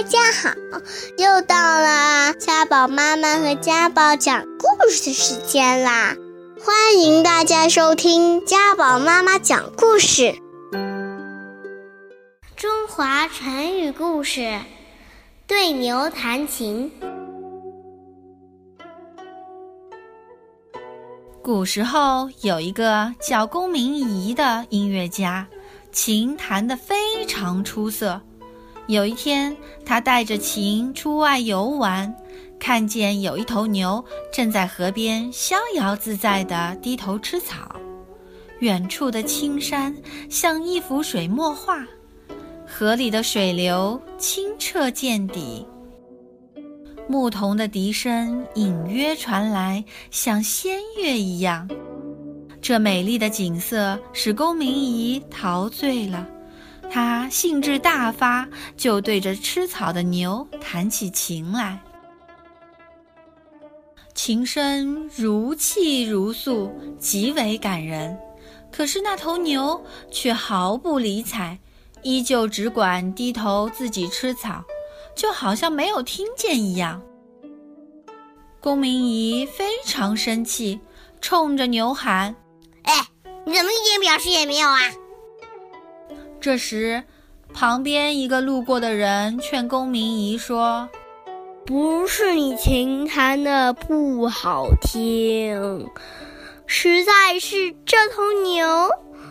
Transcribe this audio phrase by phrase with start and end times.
[0.00, 0.80] 大家好，
[1.18, 6.16] 又到了家宝妈妈和家宝讲故事的时间啦！
[6.64, 10.34] 欢迎大家收听家宝妈妈讲故事。
[12.56, 14.60] 中华成语故事：
[15.46, 16.90] 对牛弹琴。
[21.42, 25.46] 古时候有一个叫公明仪的音乐家，
[25.92, 28.22] 琴弹得非常出色。
[28.90, 29.56] 有一天，
[29.86, 32.12] 他带着琴出外游玩，
[32.58, 37.76] 看见有一头牛正在河边逍遥自在地低头吃草。
[38.58, 39.96] 远处的青山
[40.28, 41.86] 像一幅水墨画，
[42.66, 45.64] 河里的水流清澈见底，
[47.08, 51.70] 牧童的笛声隐约传来，像仙乐一样。
[52.60, 56.26] 这美丽的景色使公明仪陶醉了。
[56.90, 61.80] 他兴致大发，就对着吃草的牛弹起琴来。
[64.12, 68.18] 琴声如泣如诉，极为感人。
[68.72, 71.58] 可是那头牛却毫不理睬，
[72.02, 74.62] 依旧只管低头自己吃草，
[75.16, 77.00] 就好像没有听见一样。
[78.60, 80.80] 公明仪非常生气，
[81.20, 82.34] 冲着牛喊
[82.84, 83.06] ：“哎，
[83.46, 84.78] 你怎么一点表示也没有啊？”
[86.40, 87.04] 这时，
[87.52, 90.88] 旁边一个路过的人劝公明仪说
[91.66, 95.86] ：“不是你琴弹的不好听，
[96.66, 98.88] 实在是这头牛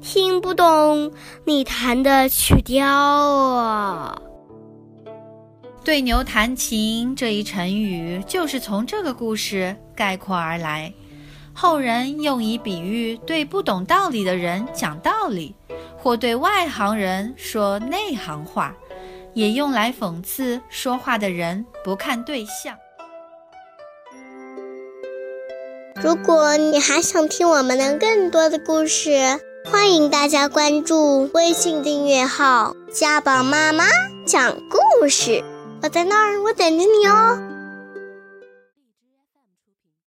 [0.00, 1.12] 听不懂
[1.44, 4.16] 你弹的曲调啊。”
[5.84, 10.94] 对牛弹琴这一成语就是从这个故事概括而来，
[11.52, 15.52] 后人用以比喻对不懂道理的人讲道理。
[16.02, 18.74] 或对外行人说内行话，
[19.34, 22.76] 也用来讽刺说话的人不看对象。
[26.02, 29.38] 如果你还想听我们的更多的故事，
[29.70, 33.84] 欢迎大家关注微信订阅号“家宝妈妈
[34.26, 35.44] 讲故事”，
[35.84, 37.51] 我在那儿，我等着你哦。